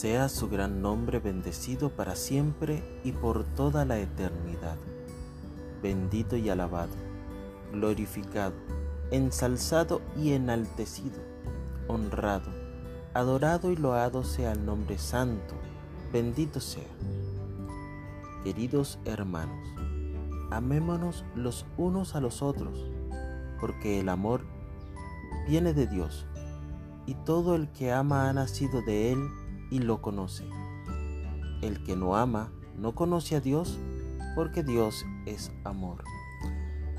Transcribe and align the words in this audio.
Sea 0.00 0.30
su 0.30 0.48
gran 0.48 0.80
nombre 0.80 1.18
bendecido 1.18 1.90
para 1.90 2.16
siempre 2.16 2.82
y 3.04 3.12
por 3.12 3.44
toda 3.44 3.84
la 3.84 3.98
eternidad. 3.98 4.78
Bendito 5.82 6.38
y 6.38 6.48
alabado, 6.48 6.94
glorificado, 7.70 8.54
ensalzado 9.10 10.00
y 10.16 10.32
enaltecido, 10.32 11.20
honrado, 11.86 12.50
adorado 13.12 13.72
y 13.72 13.76
loado 13.76 14.24
sea 14.24 14.52
el 14.52 14.64
nombre 14.64 14.96
santo, 14.96 15.54
bendito 16.10 16.60
sea. 16.60 16.88
Queridos 18.42 18.98
hermanos, 19.04 19.68
amémonos 20.50 21.26
los 21.34 21.66
unos 21.76 22.14
a 22.14 22.22
los 22.22 22.40
otros, 22.40 22.90
porque 23.60 24.00
el 24.00 24.08
amor 24.08 24.46
viene 25.46 25.74
de 25.74 25.86
Dios, 25.86 26.24
y 27.04 27.16
todo 27.26 27.54
el 27.54 27.68
que 27.68 27.92
ama 27.92 28.30
ha 28.30 28.32
nacido 28.32 28.80
de 28.80 29.12
Él 29.12 29.18
y 29.70 29.78
lo 29.78 30.02
conoce. 30.02 30.44
El 31.62 31.82
que 31.82 31.96
no 31.96 32.16
ama 32.16 32.50
no 32.76 32.94
conoce 32.94 33.36
a 33.36 33.40
Dios 33.40 33.78
porque 34.34 34.62
Dios 34.62 35.04
es 35.26 35.52
amor. 35.64 36.04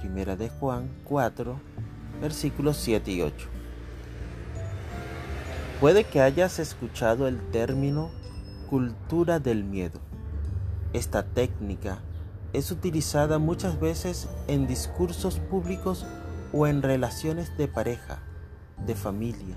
Primera 0.00 0.36
de 0.36 0.48
Juan 0.48 0.90
4, 1.04 1.56
versículos 2.20 2.76
7 2.78 3.10
y 3.10 3.22
8. 3.22 3.48
Puede 5.80 6.04
que 6.04 6.20
hayas 6.20 6.58
escuchado 6.58 7.26
el 7.26 7.40
término 7.50 8.10
cultura 8.70 9.40
del 9.40 9.64
miedo. 9.64 10.00
Esta 10.92 11.24
técnica 11.24 11.98
es 12.52 12.70
utilizada 12.70 13.38
muchas 13.38 13.80
veces 13.80 14.28
en 14.46 14.66
discursos 14.66 15.40
públicos 15.40 16.06
o 16.52 16.66
en 16.66 16.82
relaciones 16.82 17.56
de 17.58 17.66
pareja, 17.66 18.22
de 18.86 18.94
familia, 18.94 19.56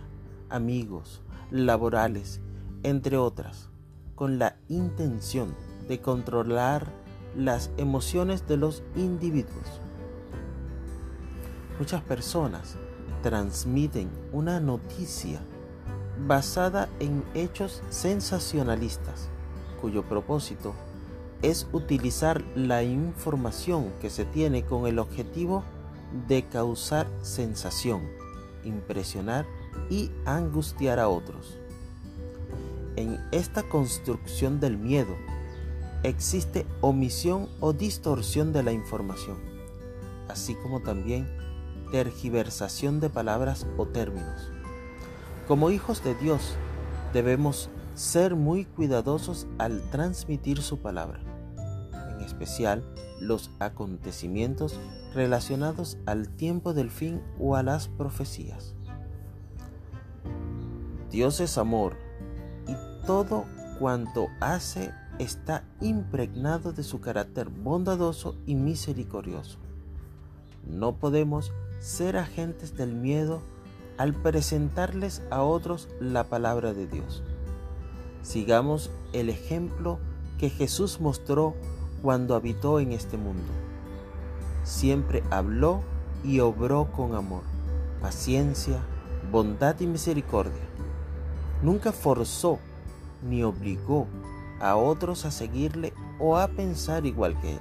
amigos, 0.49 1.21
laborales 1.51 2.41
entre 2.83 3.17
otras, 3.17 3.69
con 4.15 4.39
la 4.39 4.57
intención 4.67 5.55
de 5.87 5.99
controlar 6.01 6.87
las 7.35 7.69
emociones 7.77 8.47
de 8.47 8.57
los 8.57 8.83
individuos. 8.95 9.81
Muchas 11.79 12.01
personas 12.01 12.75
transmiten 13.21 14.09
una 14.31 14.59
noticia 14.59 15.39
basada 16.25 16.89
en 16.99 17.23
hechos 17.35 17.83
sensacionalistas, 17.89 19.29
cuyo 19.79 20.03
propósito 20.03 20.73
es 21.41 21.67
utilizar 21.71 22.43
la 22.55 22.83
información 22.83 23.93
que 24.01 24.09
se 24.09 24.25
tiene 24.25 24.65
con 24.65 24.87
el 24.87 24.97
objetivo 24.97 25.63
de 26.27 26.43
causar 26.45 27.07
sensación, 27.21 28.01
impresionar 28.63 29.45
y 29.89 30.09
angustiar 30.25 30.99
a 30.99 31.09
otros. 31.09 31.59
En 32.97 33.19
esta 33.31 33.61
construcción 33.61 34.59
del 34.59 34.75
miedo 34.75 35.15
existe 36.01 36.65
omisión 36.81 37.47
o 37.59 37.71
distorsión 37.71 38.53
de 38.53 38.63
la 38.63 38.71
información, 38.71 39.37
así 40.27 40.55
como 40.55 40.81
también 40.81 41.27
tergiversación 41.91 42.99
de 42.99 43.11
palabras 43.11 43.67
o 43.77 43.85
términos. 43.85 44.51
Como 45.47 45.69
hijos 45.69 46.03
de 46.03 46.15
Dios 46.15 46.55
debemos 47.13 47.69
ser 47.93 48.35
muy 48.35 48.65
cuidadosos 48.65 49.45
al 49.59 49.79
transmitir 49.91 50.63
su 50.63 50.79
palabra, 50.79 51.19
en 52.15 52.25
especial 52.25 52.83
los 53.21 53.51
acontecimientos 53.59 54.79
relacionados 55.13 55.99
al 56.07 56.29
tiempo 56.29 56.73
del 56.73 56.89
fin 56.89 57.21
o 57.39 57.55
a 57.55 57.61
las 57.61 57.89
profecías. 57.89 58.73
Dios 61.11 61.39
es 61.39 61.59
amor 61.59 62.06
todo 63.07 63.45
cuanto 63.79 64.27
hace 64.41 64.91
está 65.17 65.63
impregnado 65.79 66.73
de 66.73 66.83
su 66.83 66.99
carácter 66.99 67.49
bondadoso 67.49 68.35
y 68.45 68.53
misericordioso. 68.53 69.57
No 70.69 70.97
podemos 70.97 71.53
ser 71.79 72.17
agentes 72.17 72.75
del 72.75 72.93
miedo 72.93 73.41
al 73.97 74.13
presentarles 74.13 75.23
a 75.31 75.41
otros 75.41 75.87
la 76.01 76.25
palabra 76.25 76.73
de 76.73 76.85
Dios. 76.85 77.23
Sigamos 78.21 78.91
el 79.13 79.29
ejemplo 79.29 79.99
que 80.37 80.49
Jesús 80.49 80.99
mostró 80.99 81.55
cuando 82.01 82.35
habitó 82.35 82.81
en 82.81 82.91
este 82.91 83.15
mundo. 83.15 83.53
Siempre 84.65 85.23
habló 85.31 85.81
y 86.25 86.41
obró 86.41 86.91
con 86.91 87.15
amor, 87.15 87.43
paciencia, 88.01 88.79
bondad 89.31 89.79
y 89.79 89.87
misericordia. 89.87 90.67
Nunca 91.63 91.93
forzó 91.93 92.59
ni 93.21 93.43
obligó 93.43 94.07
a 94.59 94.75
otros 94.75 95.25
a 95.25 95.31
seguirle 95.31 95.93
o 96.19 96.37
a 96.37 96.47
pensar 96.47 97.05
igual 97.05 97.39
que 97.39 97.53
él. 97.53 97.59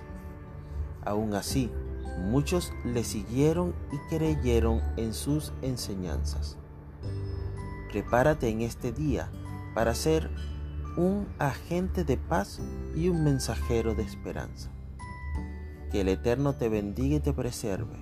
Aún 1.04 1.34
así, 1.34 1.70
muchos 2.18 2.72
le 2.84 3.04
siguieron 3.04 3.74
y 3.92 4.14
creyeron 4.14 4.80
en 4.96 5.14
sus 5.14 5.52
enseñanzas. 5.62 6.56
Prepárate 7.90 8.48
en 8.48 8.62
este 8.62 8.92
día 8.92 9.30
para 9.74 9.94
ser 9.94 10.30
un 10.96 11.28
agente 11.38 12.04
de 12.04 12.16
paz 12.16 12.60
y 12.94 13.08
un 13.08 13.22
mensajero 13.22 13.94
de 13.94 14.02
esperanza. 14.02 14.70
Que 15.90 16.00
el 16.00 16.08
Eterno 16.08 16.54
te 16.54 16.68
bendiga 16.68 17.16
y 17.16 17.20
te 17.20 17.32
preserve. 17.32 17.96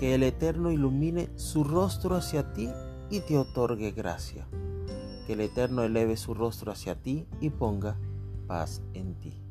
Que 0.00 0.14
el 0.14 0.22
Eterno 0.22 0.70
ilumine 0.70 1.30
su 1.36 1.64
rostro 1.64 2.16
hacia 2.16 2.52
ti 2.52 2.68
y 3.10 3.20
te 3.20 3.38
otorgue 3.38 3.92
gracia 3.92 4.46
que 5.26 5.32
el 5.32 5.40
Eterno 5.40 5.82
eleve 5.82 6.16
su 6.16 6.34
rostro 6.34 6.70
hacia 6.70 6.94
ti 6.94 7.26
y 7.40 7.50
ponga 7.50 7.96
paz 8.46 8.80
en 8.94 9.14
ti. 9.16 9.42